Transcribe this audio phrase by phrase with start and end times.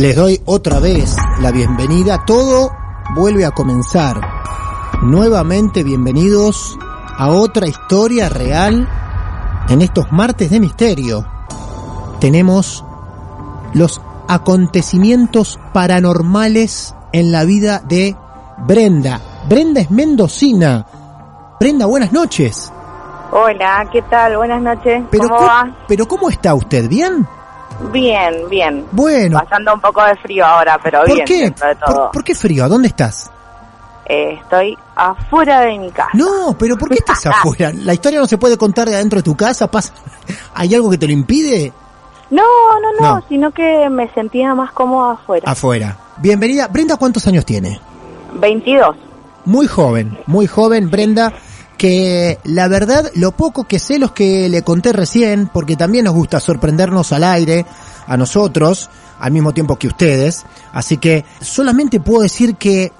[0.00, 2.24] Les doy otra vez la bienvenida.
[2.24, 2.72] Todo
[3.14, 4.18] vuelve a comenzar.
[5.02, 6.78] Nuevamente bienvenidos
[7.18, 8.88] a otra historia real
[9.68, 11.26] en estos martes de misterio.
[12.18, 12.82] Tenemos
[13.74, 18.16] los acontecimientos paranormales en la vida de
[18.66, 19.20] Brenda.
[19.50, 20.86] Brenda es mendocina.
[21.60, 22.72] Brenda, buenas noches.
[23.32, 24.38] Hola, ¿qué tal?
[24.38, 25.04] Buenas noches.
[25.10, 25.76] Pero ¿Cómo va?
[25.86, 26.88] Pero ¿cómo está usted?
[26.88, 27.28] ¿Bien?
[27.92, 28.84] Bien, bien.
[28.92, 29.40] Bueno.
[29.40, 31.50] Pasando un poco de frío ahora, pero ¿Por bien, qué?
[31.50, 31.94] de todo.
[32.04, 32.64] ¿Por, por qué frío?
[32.64, 33.30] ¿A dónde estás?
[34.06, 36.10] Eh, estoy afuera de mi casa.
[36.14, 37.72] No, pero ¿por qué estás afuera?
[37.74, 39.70] La historia no se puede contar de adentro de tu casa.
[39.70, 39.92] Pasa-
[40.54, 41.72] ¿Hay algo que te lo impide?
[42.30, 42.42] No,
[42.80, 43.24] no, no, No.
[43.28, 45.50] sino que me sentía más cómoda afuera.
[45.50, 45.96] Afuera.
[46.18, 46.68] Bienvenida.
[46.68, 47.80] Brenda, ¿cuántos años tiene?
[48.34, 48.94] 22.
[49.46, 51.32] Muy joven, muy joven, Brenda.
[51.80, 56.12] Que la verdad, lo poco que sé, los que le conté recién, porque también nos
[56.12, 57.64] gusta sorprendernos al aire,
[58.06, 60.44] a nosotros, al mismo tiempo que ustedes.
[60.74, 62.92] Así que solamente puedo decir que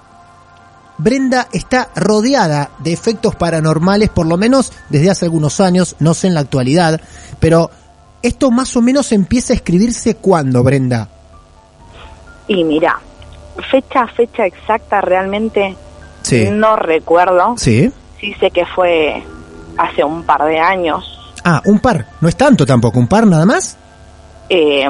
[0.96, 6.28] Brenda está rodeada de efectos paranormales, por lo menos desde hace algunos años, no sé
[6.28, 7.02] en la actualidad,
[7.38, 7.70] pero
[8.22, 11.06] esto más o menos empieza a escribirse cuándo, Brenda.
[12.48, 12.98] Y mira,
[13.70, 15.76] fecha, fecha exacta realmente
[16.22, 16.48] Sí.
[16.50, 17.56] no recuerdo.
[17.58, 17.92] Sí.
[18.20, 19.22] Sí sé que fue
[19.78, 21.04] hace un par de años.
[21.44, 22.06] Ah, un par.
[22.20, 23.76] No es tanto tampoco, un par nada más.
[24.48, 24.86] Eh,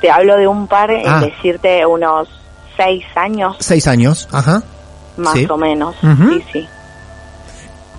[0.00, 1.20] te hablo de un par, en Ah.
[1.20, 2.28] decirte unos
[2.76, 4.62] seis años Seis años, ajá.
[5.16, 5.46] más Sí.
[5.50, 5.96] o menos.
[6.00, 6.68] Sí, sí.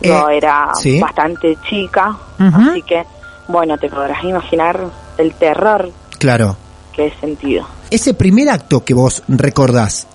[0.02, 1.00] Yo Eh, era sí.
[1.02, 3.04] bastante chica, así que,
[3.50, 4.80] bueno, te podrás imaginar
[5.18, 6.56] el terror Claro.
[6.94, 7.66] que he sentido.
[7.92, 10.08] Ese primer acto que vos recordás,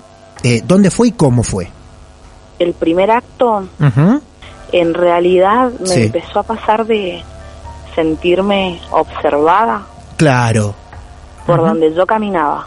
[0.43, 1.69] eh, ¿dónde fue y cómo fue?
[2.59, 4.23] El primer acto, Ujú.
[4.81, 6.03] En realidad, me Sí.
[6.05, 7.23] empezó a pasar de
[7.95, 9.83] sentirme observada
[10.17, 10.75] Claro.
[11.47, 12.67] por donde yo caminaba,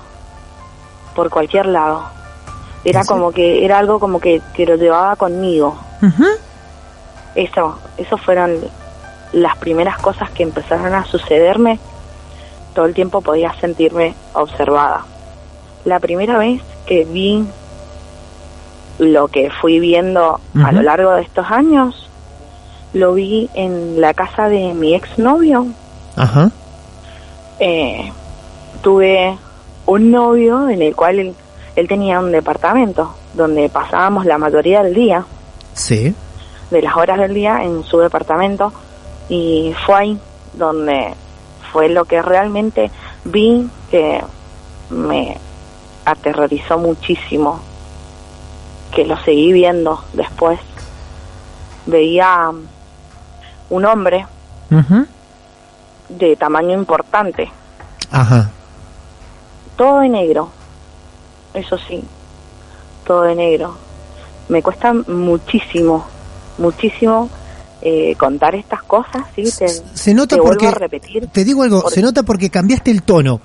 [1.15, 2.03] por cualquier lado.
[2.85, 3.09] Era ¿Sí?
[3.09, 5.77] como que, era algo como que, que lo llevaba conmigo.
[7.35, 8.57] Eso, eso fueron
[9.33, 11.79] las primeras cosas que empezaron a sucederme.
[12.73, 15.03] Todo el tiempo podía sentirme observada.
[15.85, 17.45] La primera vez que vi
[18.99, 22.09] lo que fui viendo a lo largo de estos años,
[22.93, 25.67] lo vi en la casa de mi exnovio.
[26.15, 26.49] Ajá.
[27.59, 28.11] Eh,
[28.81, 29.37] tuve
[29.85, 31.35] un novio en el cual él,
[31.75, 35.25] él tenía un departamento donde pasábamos la mayoría del día,
[35.73, 36.13] Sí.
[36.71, 38.73] de las horas del día en su departamento
[39.29, 40.19] y fue ahí
[40.53, 41.13] donde
[41.71, 42.89] fue lo que realmente
[43.25, 44.21] vi que
[44.89, 45.37] me
[46.05, 47.59] aterrorizó muchísimo,
[48.93, 50.59] que lo seguí viendo después.
[51.85, 52.61] Veía um,
[53.69, 54.25] un hombre
[56.09, 57.49] de tamaño importante,
[58.11, 58.49] Ajá.
[59.77, 60.49] todo de negro,
[61.53, 62.03] eso sí,
[63.05, 63.77] todo de negro.
[64.49, 66.05] Me cuesta muchísimo,
[66.57, 67.29] muchísimo
[67.81, 69.43] eh, contar estas cosas, ¿sí?
[69.57, 71.27] Te, Se nota te porque vuelvo a repetir.
[71.27, 73.39] te digo algo, porque- se nota porque cambiaste el tono.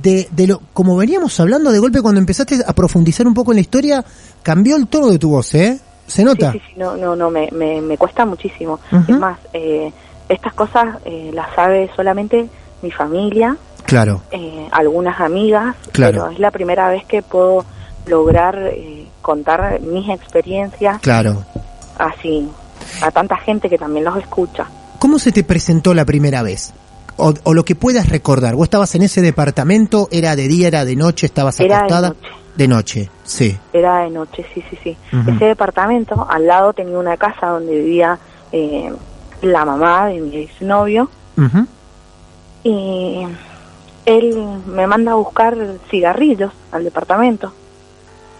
[0.00, 3.56] De, de lo como veníamos hablando de golpe cuando empezaste a profundizar un poco en
[3.56, 4.04] la historia,
[4.42, 5.78] cambió el tono de tu voz, ¿eh?
[6.06, 6.52] Se nota.
[6.52, 8.80] Sí, sí, sí, no, no, no, me, me, me cuesta muchísimo.
[8.90, 9.12] Ujú.
[9.12, 9.92] Es más, eh,
[10.28, 12.48] estas cosas eh, las sabe solamente
[12.82, 16.12] mi familia, Claro, eh, algunas amigas, Claro.
[16.22, 17.64] pero es la primera vez que puedo
[18.06, 21.44] lograr eh, contar mis experiencias claro.
[21.98, 22.48] así
[23.02, 24.66] a tanta gente que también los escucha.
[24.98, 26.72] ¿Cómo se te presentó la primera vez?
[27.16, 28.54] O, o lo que puedas recordar.
[28.54, 30.08] ¿Vos estabas en ese departamento?
[30.10, 31.26] ¿Era de día, era de noche?
[31.26, 32.08] ¿Estabas Era de acostada?
[32.08, 32.28] noche.
[32.56, 33.58] De noche, sí.
[33.72, 34.96] Era de noche, sí, sí, sí.
[35.26, 38.18] Ese departamento, al lado tenía una casa donde vivía
[38.52, 38.92] eh,
[39.40, 41.66] la mamá de mi exnovio Ujú.
[42.64, 43.26] y
[44.04, 44.36] él
[44.66, 45.56] me manda a buscar
[45.90, 47.52] cigarrillos al departamento.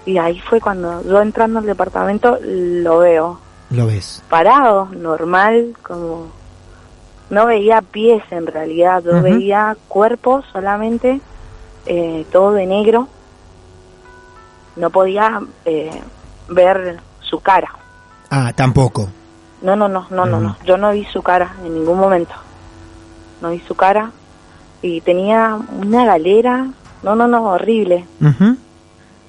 [0.04, 3.38] Y ahí fue cuando yo entrando al departamento lo veo
[3.70, 4.22] Lo ves.
[4.28, 6.26] parado, normal, como
[7.32, 11.18] no veía pies en realidad, yo veía cuerpo solamente,
[11.86, 13.08] eh, todo de negro.
[14.76, 15.90] No podía eh,
[16.48, 17.70] ver su cara.
[18.30, 19.08] Ah, tampoco.
[19.62, 20.56] No, no, no, no, no, no.
[20.66, 22.34] Yo no vi su cara en ningún momento.
[23.40, 24.10] No vi su cara.
[24.82, 26.66] Y tenía una galera.
[27.02, 28.04] No, no, no, horrible.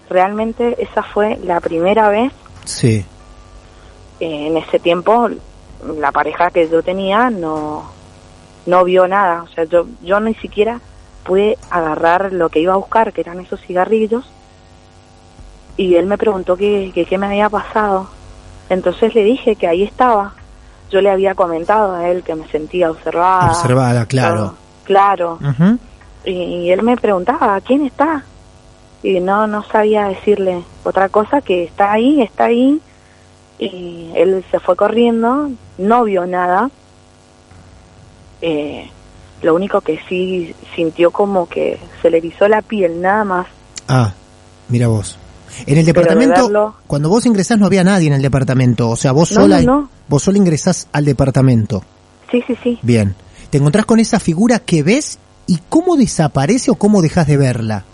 [0.10, 2.34] Realmente esa fue la primera vez.
[2.66, 3.06] Sí.
[4.20, 5.30] eh, en ese tiempo,
[6.00, 7.92] la pareja que yo tenía no,
[8.66, 9.44] no vio nada.
[9.44, 10.80] O sea, yo, yo ni siquiera
[11.24, 14.30] pude agarrar lo que iba a buscar, que eran esos cigarrillos.
[15.78, 18.08] Y él me preguntó que, que qué me había pasado.
[18.70, 20.34] Entonces le dije que ahí estaba.
[20.92, 23.52] Yo le había comentado a él que me sentía observada.
[23.52, 24.56] Observada, claro.
[24.84, 25.40] Claro.
[26.24, 28.24] Y, y él me preguntaba, ¿quién está?
[29.02, 32.80] Y no, no sabía decirle otra cosa que está ahí, está ahí.
[33.60, 36.70] Y él se fue corriendo, no vio nada.
[38.46, 38.90] Eh,
[39.42, 43.48] lo único que sí sintió como que se le erizó la piel, nada más.
[43.88, 44.14] Ah,
[44.70, 45.18] mira vos.
[45.66, 48.96] En el de departamento, verlo- cuando vos ingresás no había nadie en el departamento, o
[48.96, 49.90] sea, vos No, sola, no, no.
[50.10, 51.84] vos sola ingresás al departamento.
[52.32, 52.80] Sí, sí, sí.
[52.82, 53.16] Bien.
[53.50, 57.86] Te encontrás con esa figura que ves y cómo desaparece o cómo dejas de verla.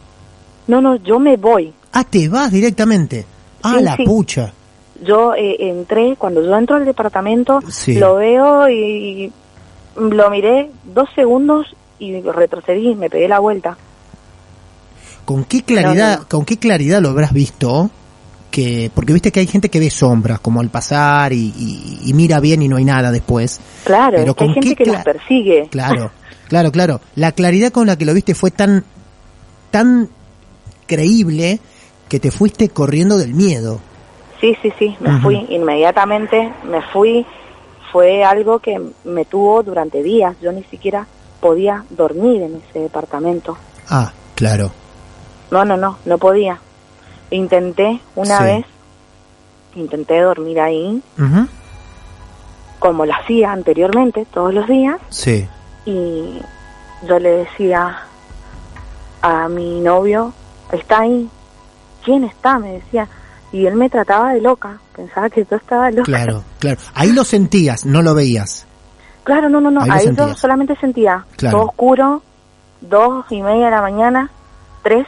[0.68, 1.74] No, no, yo me voy.
[1.92, 3.26] Ah, te vas directamente.
[3.64, 4.04] Ah, Sí, la sí.
[4.04, 4.54] pucha.
[5.04, 7.96] Yo eh, entré, cuando yo entro al departamento, Sí.
[8.00, 9.32] lo veo y
[9.98, 11.68] lo miré dos segundos
[12.00, 13.78] y retrocedí, me pegué la vuelta.
[15.26, 17.90] ¿Con qué claridad, No, no, con qué claridad lo habrás visto?
[18.50, 22.14] Que, porque viste que hay gente que ve sombras, como al pasar y, y- y
[22.14, 23.60] mira bien y no hay nada después.
[23.84, 25.68] Claro, Pero que hay ¿con gente qué que los persigue.
[25.70, 26.10] Claro,
[26.48, 27.00] claro, claro.
[27.16, 28.84] La claridad con la que lo viste fue tan,
[29.70, 30.10] tan
[30.88, 31.60] creíble
[32.08, 33.80] que te fuiste corriendo del miedo.
[34.42, 37.26] Sí, sí, sí, me fui inmediatamente, me fui.
[37.92, 40.36] Fue algo que me tuvo durante días.
[40.42, 41.08] Yo ni siquiera
[41.42, 43.58] podía dormir en ese departamento.
[43.90, 44.72] Ah, claro.
[45.52, 46.60] No, no, no, no podía.
[47.32, 48.44] Intenté una Sí.
[48.44, 48.66] vez,
[49.76, 51.02] intenté dormir ahí,
[52.80, 55.48] como lo hacía anteriormente, todos los días, Sí.
[55.86, 56.40] y
[57.08, 58.00] yo le decía
[59.22, 60.34] a mi novio,
[60.72, 61.30] está ahí,
[62.04, 62.58] ¿quién está?
[62.60, 63.08] Me decía,
[63.52, 66.04] y él me trataba de loca, pensaba que yo estaba loca.
[66.04, 66.80] Claro, claro.
[66.94, 68.66] Ahí lo sentías, no lo veías.
[69.24, 71.58] Claro, no, no, no, Ahí lo ahí, yo solamente sentía Claro.
[71.58, 72.22] todo oscuro,
[72.82, 74.30] dos y media de la mañana,
[74.84, 75.06] tres,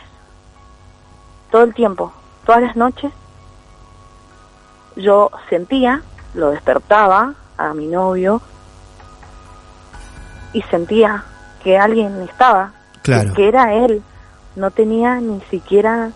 [1.51, 2.11] todo el tiempo,
[2.45, 3.11] todas las noches.
[4.95, 6.01] Yo sentía,
[6.33, 8.41] lo despertaba a mi novio
[10.53, 11.23] y sentía
[11.63, 12.71] que alguien estaba,
[13.03, 13.33] Claro.
[13.33, 14.01] que era él.
[14.55, 16.11] No tenía ni siquiera,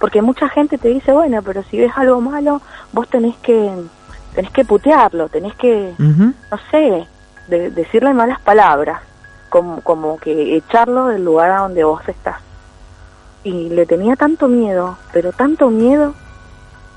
[0.00, 2.60] porque mucha gente te dice, bueno, pero si ves algo malo,
[2.92, 3.70] vos tenés que,
[4.34, 7.06] tenés que putearlo, tenés que, no sé,
[7.48, 9.00] de, decirle malas palabras,
[9.48, 12.36] como, como que echarlo del lugar a donde vos estás.
[13.44, 16.14] Y le tenía tanto miedo, pero tanto miedo,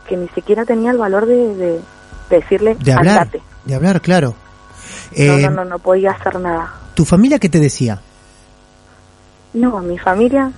[0.08, 1.82] que ni siquiera tenía el valor de, de-
[2.30, 3.20] de decirle, De hablar.
[3.20, 3.42] andate.
[3.66, 4.36] De hablar, claro.
[5.18, 6.72] No, Eh, no, no, no podía hacer nada.
[6.94, 8.00] ¿Tu familia qué te decía?
[9.54, 10.52] No, mi familia,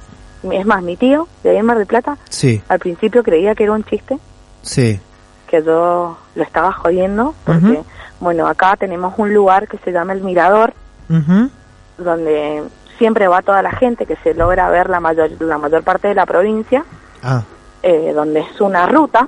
[0.52, 2.62] es más, mi tío, de ahí en Mar del Plata, Sí.
[2.70, 4.18] al principio creía que era un chiste,
[4.62, 5.00] Sí.
[5.48, 7.82] que yo lo estaba jodiendo porque,
[8.20, 10.74] bueno, acá tenemos un lugar que se llama El Mirador,
[11.10, 11.50] Ujú.
[11.98, 12.64] donde
[12.98, 16.16] siempre va toda la gente que se logra ver la mayor, la mayor parte de
[16.16, 16.84] la provincia,
[17.22, 17.44] Ah,
[17.82, 19.28] eh, donde es una ruta,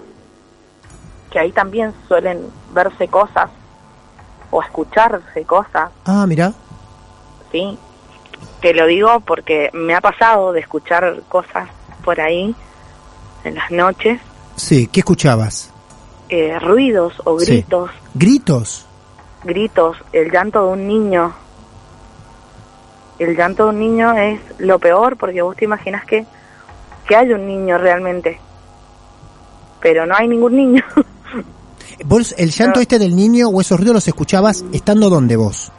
[1.32, 2.42] que ahí también suelen
[2.74, 3.50] verse cosas
[4.52, 6.54] o escucharse cosas, ah, mira.
[7.52, 7.78] ¿sí?
[8.66, 11.70] Te lo digo porque me ha pasado de escuchar cosas
[12.04, 12.56] por ahí
[13.44, 14.20] en las noches,
[14.56, 15.70] Sí, ¿qué escuchabas?
[16.30, 17.52] eh, ruidos o Sí.
[17.58, 18.88] gritos, ¿Gritos?
[19.44, 21.32] gritos, el llanto de un niño.
[23.20, 26.26] El llanto de un niño es lo peor porque vos te imaginas que,
[27.08, 28.40] que hay un niño realmente,
[29.80, 30.84] pero no hay ningún niño.
[32.06, 32.82] ¿Vos el llanto No.
[32.82, 35.72] este del niño o esos ruidos los escuchabas estando donde vos?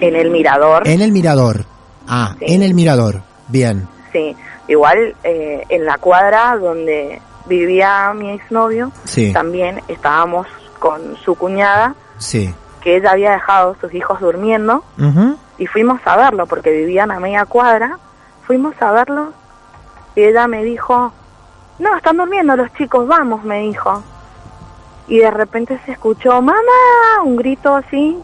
[0.00, 1.64] En el mirador, En el mirador.
[2.08, 2.46] Ah, Sí.
[2.48, 3.22] en el mirador.
[3.48, 3.86] Bien.
[4.12, 4.36] sí.
[4.68, 9.32] Igual eh, en la cuadra donde vivía mi exnovio, Sí.
[9.32, 10.46] también estábamos
[10.78, 12.54] con su cuñada, Sí.
[12.80, 15.36] que ella había dejado sus hijos durmiendo, Ujú.
[15.58, 17.98] y fuimos a verlo porque vivían a media cuadra.
[18.46, 19.32] Fuimos a verlo
[20.14, 21.12] y ella me dijo,
[21.80, 24.02] no, están durmiendo los chicos, vamos, me dijo.
[25.08, 26.62] Y de repente se escuchó, mamá,
[27.24, 28.16] un grito así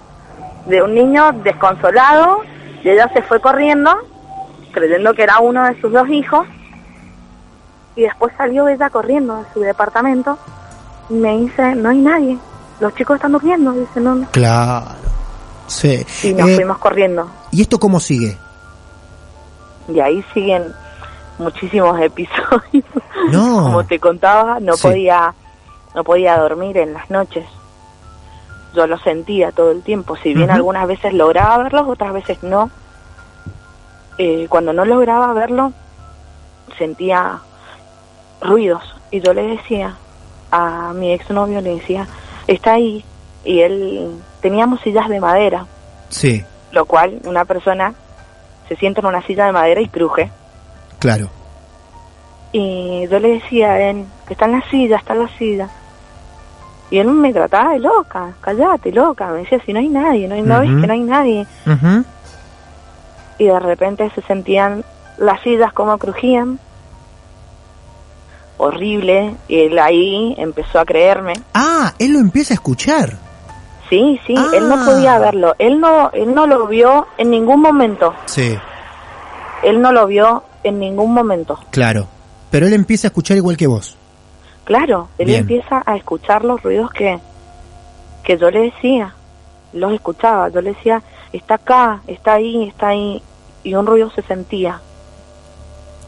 [0.67, 2.41] de un niño desconsolado
[2.83, 3.91] y ella se fue corriendo
[4.73, 6.47] creyendo que era uno de sus dos hijos
[7.95, 10.39] y después salió ella corriendo de su departamento
[11.09, 12.37] y me dice, no hay nadie,
[12.81, 14.27] los chicos están durmiendo, dice, no, no.
[14.33, 14.85] Claro.
[15.67, 16.05] Sí.
[16.25, 17.29] y nos Eh, fuimos corriendo.
[17.53, 18.37] ¿Y esto cómo sigue?
[19.89, 20.65] Y ahí siguen
[21.39, 22.85] muchísimos episodios.
[23.31, 23.63] No.
[23.63, 24.83] Como te contaba, no Sí.
[24.89, 25.35] podía
[25.95, 27.47] no podía dormir en las noches.
[28.77, 30.17] Yo lo sentía todo el tiempo.
[30.17, 32.71] Si bien algunas veces lograba verlos, otras veces no.
[34.19, 35.73] Eh, cuando no lograba verlo,
[36.77, 37.39] sentía
[38.43, 38.83] ruidos.
[39.11, 39.97] Y yo le decía
[40.51, 42.07] a mi exnovio, le decía,
[42.47, 43.03] está ahí.
[43.45, 45.67] Y él, teníamos sillas de madera,
[46.09, 47.95] Sí, lo cual una persona
[48.69, 50.31] se sienta en una silla de madera y cruje.
[50.99, 51.31] claro.
[52.53, 55.69] Y yo le decía a él, está en la silla, está en la silla.
[56.91, 59.27] Y él me trataba de loca, callate, loca.
[59.29, 60.81] Me decía, si no hay nadie, no, hay, ¿no ves Ujú.
[60.81, 61.47] que no hay nadie.
[63.39, 64.85] Y de repente se sentían
[65.19, 66.59] las sillas como crujían.
[68.59, 69.35] Horrible.
[69.49, 71.35] Y él ahí empezó a creerme.
[71.55, 73.15] Ah, él lo empieza a escuchar.
[73.91, 74.47] Sí, sí, Ah.
[74.55, 75.55] él no podía verlo.
[75.59, 78.15] Él no, él no lo vio en ningún momento.
[78.27, 78.57] Sí,
[79.63, 81.59] Él no lo vio en ningún momento.
[81.71, 82.07] claro.
[82.51, 83.97] Pero él empieza a escuchar igual que vos.
[84.67, 85.41] Claro, él Bien.
[85.41, 87.19] empieza a escuchar los ruidos que,
[88.25, 89.15] que yo le decía.
[89.73, 93.23] Los escuchaba, yo le decía, está acá, está ahí, está ahí.
[93.63, 94.81] Y un ruido se sentía.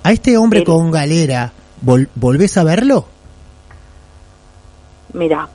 [0.03, 1.53] A este hombre Él- con galera,
[1.85, 3.05] ¿vol- ¿volvés a verlo?
[5.13, 5.49] Mira,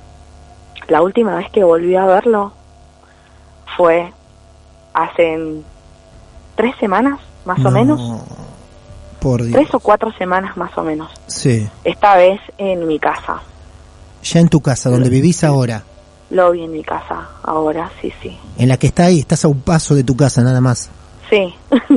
[0.88, 2.54] la última vez que volví a verlo
[3.78, 4.12] fue
[4.94, 5.62] hace
[6.56, 8.00] tres semanas, más o No, menos.
[9.24, 9.54] Por Dios.
[9.56, 11.10] Tres o cuatro semanas, más o menos.
[11.28, 11.68] Sí.
[11.86, 13.42] Esta vez en mi casa.
[14.24, 15.84] Ya en tu casa, donde vivís ahora.
[16.30, 18.38] Lo vi en mi casa ahora, sí, sí.
[18.58, 20.90] En la que está ahí, estás a un paso de tu casa nada más.
[21.30, 21.56] Sí.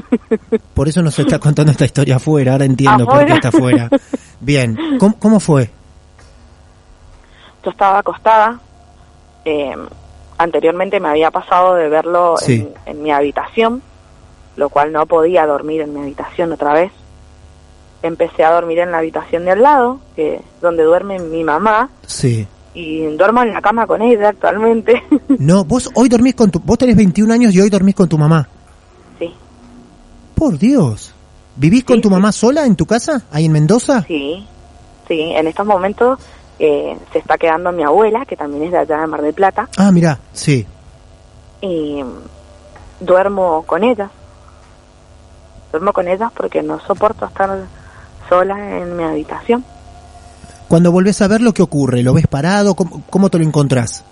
[0.75, 3.91] Por eso nos está contando esta historia afuera, ahora entiendo por qué está afuera.
[4.41, 5.71] Bien, ¿cómo, cómo fue?
[7.65, 8.61] yo estaba acostada.
[9.45, 9.75] eh,
[10.39, 12.69] anteriormente me había pasado de verlo Sí.
[12.87, 13.83] en, en mi habitación,
[14.57, 16.93] lo cual no podía dormir en mi habitación otra vez.
[18.03, 22.47] Empecé a dormir en la habitación de al lado, que donde duerme mi mamá, Sí.
[22.75, 25.03] y duermo en la cama con ella actualmente.
[25.39, 26.61] No, vos hoy dormís con tu...
[26.61, 28.49] Vos tenés 21 años y hoy dormís con tu mamá.
[29.19, 29.35] sí,
[30.35, 31.13] Por Dios.
[31.57, 32.15] ¿Vivís con tu sí.
[32.15, 33.23] mamá sola en tu casa?
[33.33, 34.03] ¿Ahí en Mendoza?
[34.07, 34.47] sí,
[35.09, 35.21] sí.
[35.35, 36.19] En estos momentos
[36.59, 39.69] eh, se está quedando mi abuela, que también es de allá de Mar del Plata,
[39.79, 40.67] Ah, mira, sí.
[41.63, 42.03] y
[43.01, 44.11] duermo con ellas.
[45.73, 47.59] Duermo con ellas porque no soporto estar
[48.29, 49.65] sola en mi habitación.
[50.69, 52.03] Cuando volvés a verlo, ¿qué ocurre?
[52.03, 52.75] ¿Lo ves parado?
[52.75, 54.05] ¿Cómo, cómo te lo encontrás?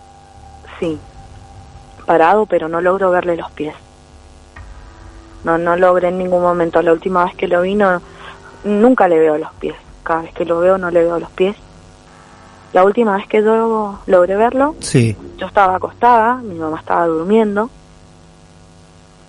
[0.79, 0.99] Sí,
[2.07, 3.75] parado, pero no logro verle los pies.
[5.43, 6.81] No, no logré en ningún momento.
[6.81, 8.01] La última vez que lo vi, no,
[8.65, 9.75] nunca le veo los pies.
[10.03, 11.57] Cada vez que lo veo, no le veo los pies.
[12.73, 15.17] La última vez que yo logré verlo, Sí.
[15.39, 17.71] yo estaba acostada, mi mamá estaba durmiendo.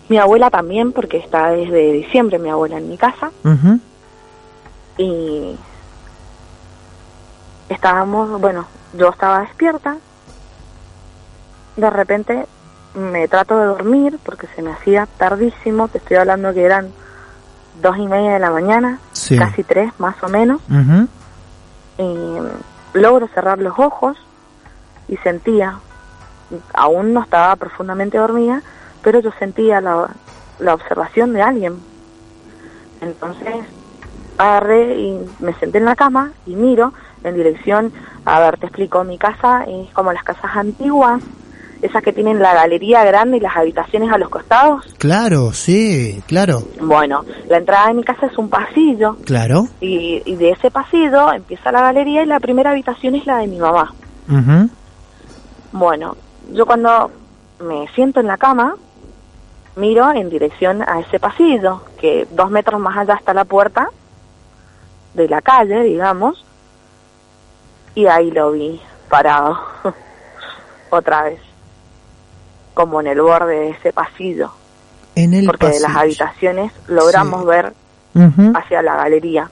[0.10, 3.32] Mi abuela también, porque está desde diciembre mi abuela en mi casa.
[3.44, 3.80] Ujú.
[4.98, 5.58] Y
[7.70, 9.98] estábamos, bueno, yo estaba despierta,
[11.76, 12.48] de repente
[12.94, 16.92] me trato de dormir porque se me hacía tardísimo, te estoy hablando que eran
[17.82, 19.38] dos y media de la mañana, Sí.
[19.38, 20.62] casi tres más o menos,
[21.98, 22.38] y
[22.94, 24.18] logro cerrar los ojos
[25.08, 25.80] y sentía,
[26.74, 28.62] aún no estaba profundamente dormida,
[29.04, 30.08] pero yo sentía la,
[30.60, 31.80] la observación de alguien.
[33.02, 33.54] Entonces
[34.38, 37.94] agarré y me senté en la cama y miro en dirección,
[38.26, 41.22] a ver, te explico, mi casa es como las casas antiguas,
[41.82, 44.84] esas que tienen la galería grande y las habitaciones a los costados.
[44.98, 49.66] Claro, sí, claro, Bueno, la entrada de mi casa es un pasillo claro.
[49.80, 53.48] y, y de ese pasillo empieza la galería y la primera habitación es la de
[53.48, 53.94] mi mamá.
[54.28, 54.70] Ujú.
[55.72, 56.16] Bueno,
[56.54, 57.12] yo cuando
[57.60, 58.76] me siento en la cama,
[59.76, 63.90] miro en dirección a ese pasillo, que dos metros más allá está la puerta
[65.16, 66.44] de la calle, digamos,
[67.96, 68.80] y ahí lo vi
[69.10, 69.58] parado,
[70.90, 71.40] otra vez,
[72.74, 74.52] como en el borde de ese pasillo,
[75.16, 77.48] En el porque de las habitaciones logramos Sí.
[77.48, 77.74] ver
[78.56, 79.50] hacia la galería.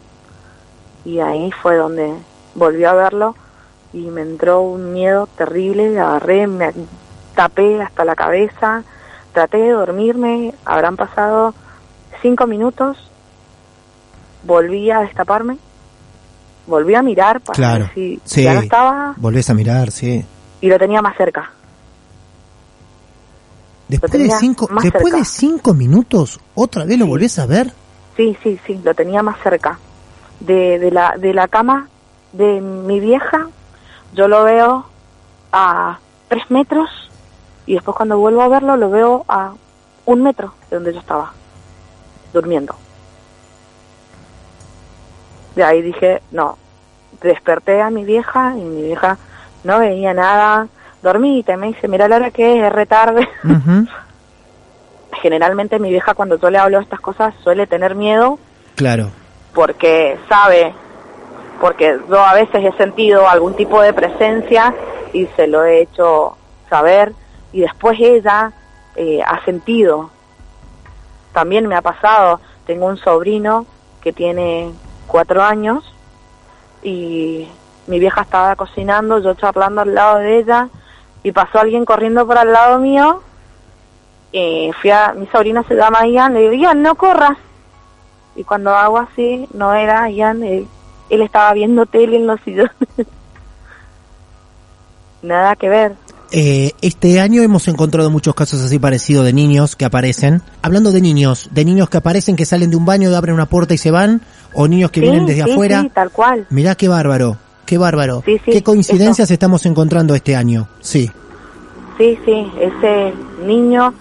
[1.06, 2.14] Y ahí fue donde
[2.56, 3.36] volví a verlo
[3.92, 6.72] y me entró un miedo terrible, agarré, me
[7.36, 8.84] tapé hasta la cabeza,
[9.34, 11.54] traté de dormirme, habrán pasado
[12.22, 12.98] cinco minutos,
[14.44, 15.58] volví a destaparme,
[16.68, 18.44] volví a mirar para Claro, ver si sí.
[18.44, 20.24] ya no estaba Volvés a mirar, sí.
[20.62, 21.52] y lo tenía más cerca.
[23.88, 25.18] Después de cinco, después cerca.
[25.18, 27.72] de cinco minutos, otra vez lo volvés a ver.
[28.18, 29.78] Sí, sí, sí, lo tenía más cerca.
[30.40, 31.88] De, de, la, de la cama
[32.32, 33.48] de mi vieja,
[34.14, 34.86] yo lo veo
[35.52, 36.90] a tres metros
[37.66, 39.54] y después cuando vuelvo a verlo lo veo a
[40.06, 41.32] un metro de donde yo estaba,
[42.34, 42.76] durmiendo.
[45.56, 46.58] De ahí dije, no,
[47.22, 49.18] desperté a mi vieja y mi vieja
[49.64, 50.68] no veía nada,
[51.02, 53.28] dormite, me dice, mira la hora que es, es re tarde.
[55.22, 58.40] Generalmente mi vieja cuando yo le hablo de estas cosas suele tener miedo
[58.76, 59.12] Claro.
[59.54, 60.74] porque sabe,
[61.62, 64.74] porque yo a veces he sentido algún tipo de presencia
[65.14, 66.36] y se lo he hecho
[66.70, 67.14] saber
[67.52, 68.52] y después ella
[68.96, 70.10] eh, ha sentido.
[71.32, 73.66] También me ha pasado, tengo un sobrino
[74.02, 74.74] que tiene
[75.14, 75.84] cuatro años
[76.82, 77.48] y
[77.86, 80.70] mi vieja estaba cocinando, yo charlando al lado de ella
[81.22, 83.22] y pasó alguien corriendo por al lado mío.
[84.32, 87.38] Y fui a, mi sobrino se llama Ian, le digo, Ian, no corras
[88.36, 90.68] y cuando hago así no era Ian él,
[91.12, 92.74] él estaba viendo tele en los sillones
[95.22, 95.96] nada que ver
[96.36, 100.42] Eh, este año hemos encontrado muchos casos así parecidos de niños que aparecen.
[100.64, 103.76] Hablando de niños, de niños que aparecen, que salen de un baño, abren una puerta
[103.76, 104.24] y se van,
[104.54, 105.82] o niños que Sí, vienen desde sí, afuera.
[105.82, 108.22] sí, tal cual Mirá qué bárbaro, qué bárbaro.
[108.26, 110.68] Sí, sí, qué coincidencias estamos encontrando este año.
[110.82, 111.12] Sí,
[111.98, 113.14] sí sí ese
[113.46, 113.94] niño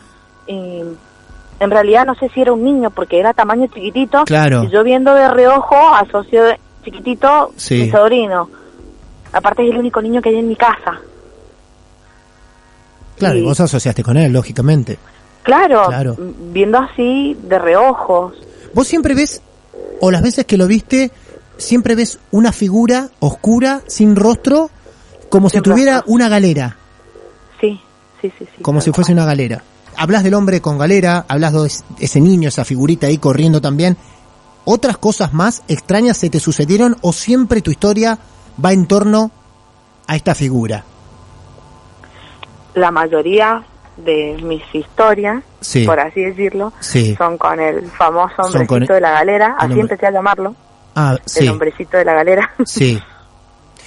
[0.48, 4.64] en realidad no sé si era un niño porque era tamaño chiquitito Claro.
[4.64, 6.42] y yo viendo de reojo asocio
[6.84, 8.50] chiquitito mi sobrino
[9.32, 10.98] aparte es el único niño que hay en mi casa
[13.16, 14.98] claro, y vos asociaste con él, lógicamente.
[15.42, 16.16] claro, Claro.
[16.18, 18.34] viendo así de reojos
[18.74, 19.40] Vos siempre ves,
[20.00, 21.10] o las veces que lo viste,
[21.58, 24.70] siempre ves una figura oscura, sin rostro,
[25.28, 26.76] como si tuviera una galera,
[27.60, 27.80] sí
[28.20, 29.62] sí sí sí como si fuese una galera.
[29.96, 33.96] Hablas del hombre con galera, hablas de es- ese niño, esa figurita ahí corriendo también.
[34.64, 38.18] ¿Otras cosas más extrañas se te sucedieron o siempre tu historia
[38.64, 39.30] va en torno
[40.06, 40.84] a esta figura?
[42.74, 43.62] la mayoría
[43.96, 45.84] de mis historias, Sí.
[45.86, 47.14] por así decirlo, Sí.
[47.16, 50.54] son con el famoso hombrecito el- de la galera, el así hombre- empecé a llamarlo,
[50.94, 52.50] Ah, el sí, hombrecito de la galera.
[52.66, 53.00] sí.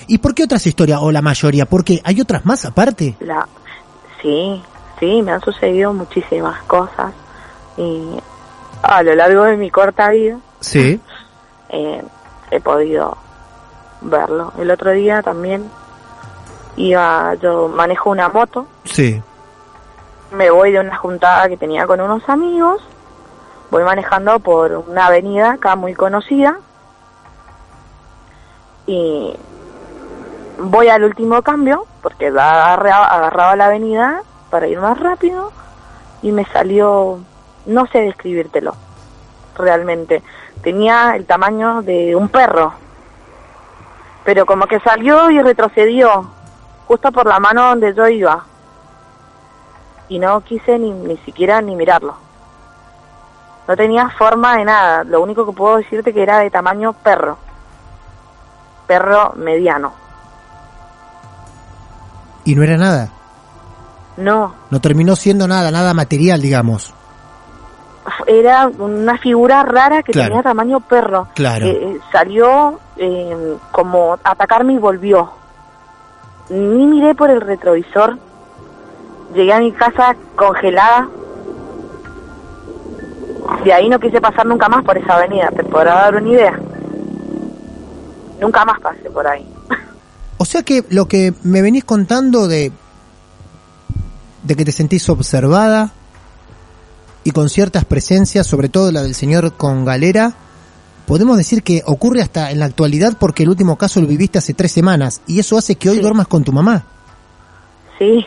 [0.07, 1.65] ¿Y por qué otras historias o la mayoría?
[1.65, 3.15] Porque hay otras más aparte.
[3.19, 3.47] la,
[4.21, 4.61] sí,
[4.99, 7.11] sí, me han sucedido muchísimas cosas
[7.77, 8.17] y
[8.83, 10.99] a lo largo de mi corta vida Sí.
[11.69, 12.03] eh,
[12.51, 13.17] he podido
[14.01, 14.53] verlo.
[14.59, 15.69] El otro día también
[16.77, 19.21] iba, yo manejo una moto Sí.
[20.31, 22.81] Me voy de una juntada que tenía con unos amigos,
[23.71, 26.57] voy manejando por una avenida acá muy conocida
[28.87, 29.35] y
[30.59, 35.51] voy al último cambio porque agarraba, agarraba la avenida para ir más rápido
[36.21, 37.19] y me salió,
[37.65, 38.75] no sé describírtelo
[39.57, 40.21] realmente,
[40.61, 42.73] tenía el tamaño de un perro,
[44.25, 46.29] pero como que salió y retrocedió
[46.87, 48.45] justo por la mano donde yo iba
[50.09, 52.15] y no quise ni, ni siquiera ni mirarlo.
[53.67, 57.37] No tenía forma de nada, lo único que puedo decirte que era de tamaño perro,
[58.87, 59.93] perro mediano.
[62.43, 63.09] Y no era nada.
[64.17, 66.93] No, No terminó siendo nada, nada material, digamos.
[68.27, 70.29] era una figura rara que Claro.
[70.29, 71.27] tenía tamaño perro.
[71.33, 71.65] Claro.
[71.65, 75.31] Eh, eh, salió eh, como a atacarme y volvió.
[76.49, 78.17] ni miré por el retrovisor.
[79.33, 81.09] Llegué a mi casa congelada.
[83.63, 86.59] De ahí no quise pasar nunca más por esa avenida, te podrá dar una idea.
[88.39, 89.45] Nunca más pasé por ahí.
[90.37, 92.71] O sea que lo que me venís contando de
[94.43, 95.91] de que te sentís observada
[97.23, 100.33] y con ciertas presencias, sobre todo la del señor con galera,
[101.07, 104.53] podemos decir que ocurre hasta en la actualidad porque el último caso lo viviste hace
[104.53, 106.01] tres semanas y eso hace que hoy Sí.
[106.01, 106.83] duermas con tu mamá.
[107.97, 108.23] Sí,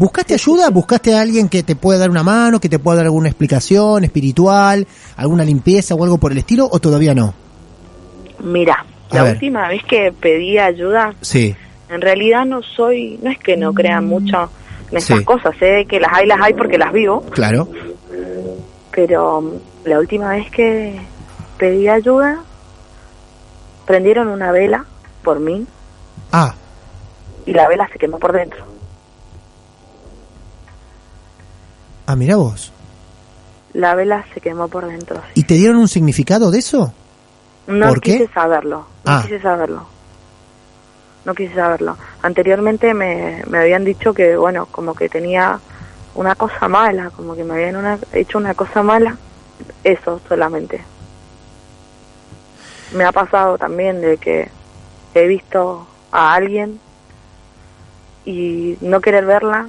[0.00, 0.70] ¿Buscaste ayuda?
[0.70, 4.02] ¿Buscaste a alguien que te pueda dar una mano, que te pueda dar alguna explicación
[4.02, 4.86] espiritual,
[5.16, 7.34] alguna limpieza o algo por el estilo o todavía no?
[8.42, 9.32] mira, A la ver.
[9.34, 11.54] última vez que pedí ayuda, Sí,
[11.90, 14.48] en realidad no soy, no es que no crea mucho
[14.90, 15.24] en estas Sí.
[15.26, 17.68] cosas, sé que las hay, las hay porque las vivo, claro.
[18.92, 19.50] pero mm,
[19.84, 20.98] la última vez que
[21.58, 22.40] pedí ayuda,
[23.86, 24.86] prendieron una vela
[25.22, 25.66] por mí
[26.32, 26.54] Ah,
[27.44, 28.69] y la vela se quemó por dentro.
[32.10, 32.72] Ah, mira vos.
[33.72, 35.16] La vela se quemó por dentro.
[35.34, 35.40] sí.
[35.40, 36.92] ¿Y te dieron un significado de eso?
[37.66, 38.18] No ¿Por qué?
[38.18, 39.22] quise saberlo, no Ah.
[39.22, 39.86] quise saberlo.
[41.24, 41.96] No quise saberlo.
[42.22, 45.60] Anteriormente me, me habían dicho que, bueno, como que tenía
[46.14, 49.16] una cosa mala, como que me habían una- hecho una cosa mala.
[49.84, 50.82] Eso solamente.
[52.94, 54.50] Me ha pasado también de que
[55.14, 56.80] he visto a alguien
[58.24, 59.68] y no querer verla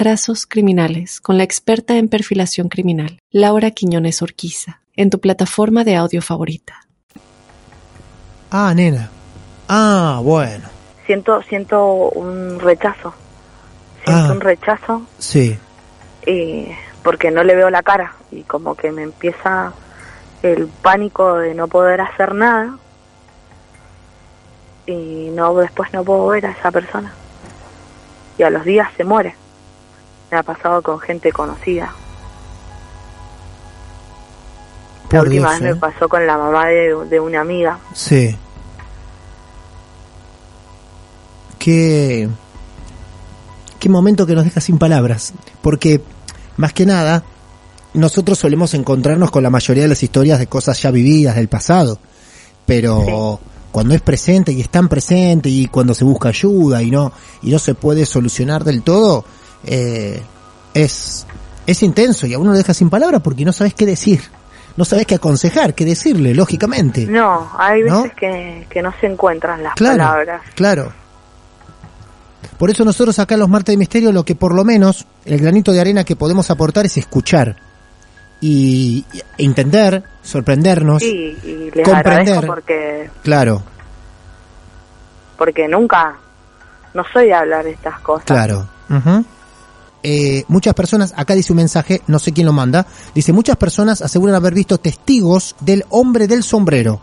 [0.00, 5.96] Trazos Criminales con la experta en perfilación criminal, Laura Quiñones Orquiza, en tu plataforma de
[5.96, 6.82] audio favorita.
[8.50, 9.08] Ah, nena.
[9.68, 10.68] Ah, bueno.
[11.06, 13.14] Siento, siento un rechazo.
[14.04, 14.32] Siento Ah.
[14.32, 15.58] un rechazo Sí.
[16.26, 16.66] y
[17.02, 19.72] porque no le veo la cara y como que me empieza
[20.42, 22.76] el pánico de no poder hacer nada
[24.86, 27.14] y no después no puedo ver a esa persona
[28.36, 29.34] y a los días se muere
[30.30, 31.92] me ha pasado con gente conocida
[35.10, 35.74] la Por última Dios, vez ¿eh?
[35.74, 38.36] me pasó con la mamá de, de una amiga Sí.
[41.58, 42.28] Qué.
[43.80, 45.32] Qué momento que nos deja sin palabras.
[45.62, 46.00] Porque,
[46.56, 47.24] más que nada,
[47.94, 51.98] nosotros solemos encontrarnos con la mayoría de las historias de cosas ya vividas del pasado.
[52.66, 53.40] Pero
[53.72, 57.12] cuando es presente y es tan presente y cuando se busca ayuda y no,
[57.42, 59.24] y no se puede solucionar del todo,
[59.66, 60.22] eh,
[60.74, 61.26] es,
[61.66, 64.20] es intenso y a uno lo deja sin palabras porque no sabes qué decir.
[64.76, 67.06] No sabes qué aconsejar, qué decirle, lógicamente.
[67.06, 68.10] no hay veces ¿No?
[68.14, 70.92] que, que no se encuentran las Claro, palabras claro.
[72.58, 75.40] Por eso nosotros acá en los Martes de Misterio lo que por lo menos el
[75.40, 77.56] granito de arena que podemos aportar es escuchar
[78.40, 79.04] y,
[79.38, 81.02] entender, sorprendernos.
[81.02, 82.46] Sí, y les comprender.
[82.46, 83.62] porque Claro,
[85.38, 86.16] porque nunca
[86.94, 88.26] no soy de hablar de estas cosas.
[88.26, 88.68] claro.
[90.02, 94.02] Eh, muchas personas, acá dice un mensaje, no sé quién lo manda, dice muchas personas
[94.02, 97.00] aseguran haber visto testigos del hombre del sombrero,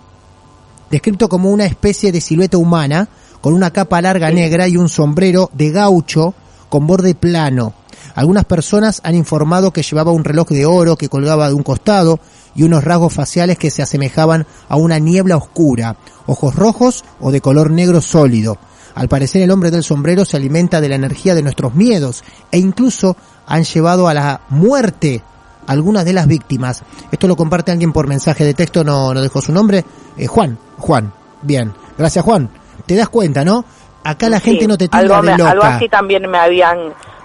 [0.90, 3.10] descrito como una especie de silueta humana,
[3.42, 6.34] con una capa larga negra y un sombrero de gaucho
[6.70, 7.74] con borde plano.
[8.16, 12.20] Algunas personas han informado que llevaba un reloj de oro que colgaba de un costado
[12.56, 17.42] y unos rasgos faciales que se asemejaban a una niebla oscura, ojos rojos o de
[17.42, 18.58] color negro sólido.
[18.96, 22.58] Al parecer el hombre del sombrero se alimenta de la energía de nuestros miedos e
[22.60, 23.16] incluso
[23.48, 25.22] han llevado a la muerte
[25.68, 26.84] algunas de las víctimas.
[27.12, 29.84] Esto lo comparte alguien por mensaje de texto, no, no dejó su nombre.
[30.18, 31.74] Eh, Juan, Juan, bien.
[31.98, 32.50] Gracias Juan.
[32.86, 33.64] Te das cuenta, ¿no?
[34.04, 35.52] Acá la Sí, gente no te tilda algo, de me- loca.
[35.52, 36.78] algo así también me habían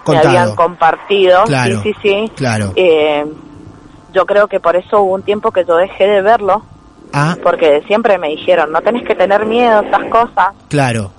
[0.06, 1.44] me habían compartido.
[1.44, 2.32] Claro, sí, sí, sí.
[2.36, 2.72] claro.
[2.76, 3.26] Eh,
[4.14, 6.62] yo creo que por eso hubo un tiempo que yo dejé de verlo,
[7.12, 10.48] Ah, porque siempre me dijeron, no tenés que tener miedo, esas cosas.
[10.68, 11.10] claro.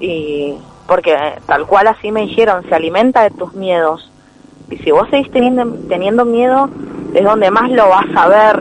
[0.00, 0.54] Y
[0.86, 1.14] porque
[1.46, 4.10] tal cual así me dijeron, se alimenta de tus miedos.
[4.70, 6.68] Y si vos seguís teniendo, teniendo miedo,
[7.14, 8.60] es donde más lo vas a ver,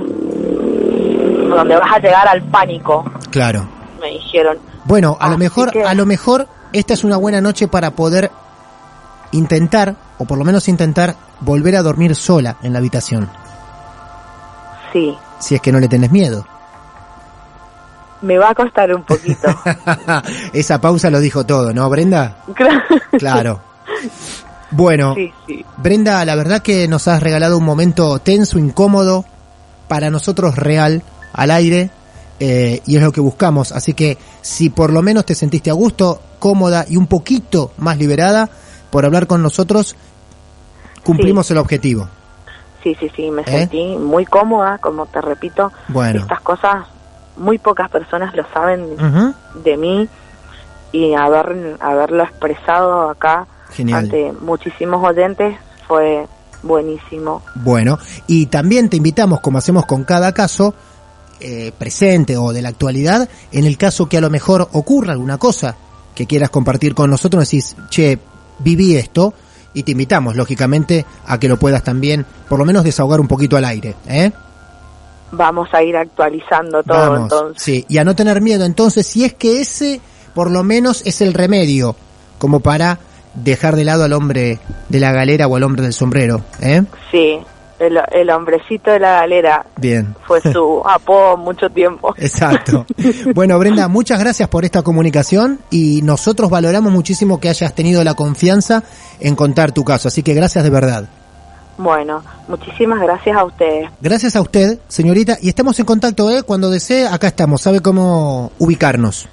[1.49, 3.67] donde vas a llegar al pánico, Claro.
[3.99, 4.57] me dijeron.
[4.85, 8.31] Bueno, a lo mejor, que- a lo mejor esta es una buena noche para poder
[9.31, 13.29] intentar, o por lo menos intentar, volver a dormir sola en la habitación.
[14.93, 16.45] Sí, Si es que no le tenés miedo.
[18.21, 19.47] Me va a costar un poquito.
[20.53, 22.37] Esa pausa lo dijo todo, ¿no, Brenda?
[23.17, 23.61] Claro.
[24.71, 25.65] Bueno, Sí, sí.
[25.77, 29.25] Brenda, la verdad que nos has regalado un momento tenso, incómodo,
[29.87, 31.01] para nosotros real,
[31.33, 31.89] al aire,
[32.39, 33.71] eh, y es lo que buscamos.
[33.71, 37.97] Así que si por lo menos te sentiste a gusto, cómoda y un poquito más
[37.97, 38.47] liberada
[38.91, 39.95] por hablar con nosotros,
[41.03, 42.07] cumplimos el objetivo.
[42.83, 43.45] Sí, sí, sí, me ¿Eh?
[43.47, 45.71] sentí muy cómoda, como te repito.
[45.87, 46.21] Bueno.
[46.21, 46.85] Estas cosas
[47.39, 48.95] muy pocas personas lo saben
[49.63, 50.07] de mí
[50.91, 54.05] y haber, haberlo expresado acá Genial.
[54.05, 55.55] ante muchísimos oyentes
[55.87, 56.27] fue
[56.61, 57.41] buenísimo.
[57.55, 57.97] Bueno,
[58.27, 60.73] y también te invitamos, como hacemos con cada caso,
[61.39, 65.37] eh, presente o de la actualidad, en el caso que a lo mejor ocurra alguna
[65.37, 65.75] cosa
[66.13, 68.19] que quieras compartir con nosotros, decís, che,
[68.59, 69.33] viví esto,
[69.73, 73.55] y te invitamos, lógicamente, a que lo puedas también, por lo menos, desahogar un poquito
[73.55, 74.31] al aire, ¿eh?
[75.31, 77.63] Vamos a ir actualizando todo Vamos, entonces.
[77.63, 80.01] sí, y a no tener miedo, entonces, si es que ese,
[80.33, 81.95] por lo menos, es el remedio,
[82.37, 82.99] como para
[83.35, 86.83] dejar de lado al hombre de la galera o al hombre del sombrero, ¿eh?
[87.11, 87.39] Sí,
[87.79, 90.15] el, el hombrecito de la galera Bien.
[90.27, 92.13] fue su apodo mucho tiempo.
[92.17, 92.85] Exacto.
[93.33, 98.15] Bueno, Brenda, muchas gracias por esta comunicación y nosotros valoramos muchísimo que hayas tenido la
[98.15, 98.83] confianza
[99.19, 101.09] en contar tu caso, así que gracias de verdad.
[101.79, 103.89] Bueno, muchísimas gracias a ustedes.
[104.01, 106.43] Gracias a usted, señorita, y estamos en contacto, ¿eh?
[106.43, 109.29] Cuando desee, acá estamos, sabe cómo ubicarnos.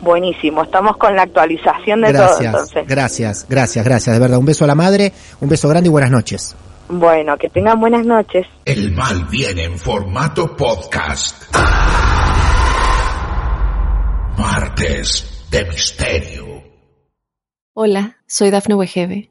[0.00, 2.86] Buenísimo, estamos con la actualización de todo Gracias, entonces.
[2.86, 4.38] gracias, gracias, gracias, de verdad.
[4.38, 6.54] Un beso a la madre, un beso grande y buenas noches.
[6.88, 8.46] Bueno, que tengan buenas noches.
[8.64, 11.52] El mal viene en formato podcast.
[14.38, 16.62] Martes de Misterio.
[17.74, 19.30] Hola, soy Dafne Wegebe